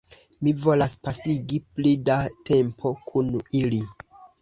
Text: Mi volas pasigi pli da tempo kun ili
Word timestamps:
Mi 0.45 0.53
volas 0.63 0.95
pasigi 1.09 1.61
pli 1.77 1.93
da 2.09 2.19
tempo 2.53 2.97
kun 3.07 3.33
ili 3.65 3.87